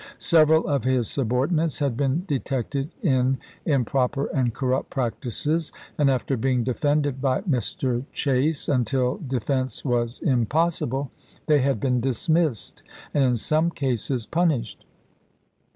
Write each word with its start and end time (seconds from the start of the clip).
Several 0.17 0.65
of 0.65 0.83
his 0.83 1.07
subordinates 1.07 1.77
had 1.77 1.95
been 1.95 2.23
detected 2.27 2.89
in 3.03 3.37
improper 3.67 4.25
and 4.33 4.51
corrupt 4.51 4.89
practices, 4.89 5.71
and 5.95 6.09
after 6.09 6.35
being 6.35 6.63
defended 6.63 7.21
by 7.21 7.41
Mr. 7.41 8.03
Chase 8.11 8.67
until 8.67 9.17
defense 9.17 9.85
was 9.85 10.19
impossible, 10.21 11.11
they 11.45 11.59
had 11.61 11.79
been 11.79 11.99
dismissed, 12.01 12.81
and 13.13 13.23
in 13.23 13.35
some 13.37 13.69
cases 13.69 14.25
punished. 14.25 14.85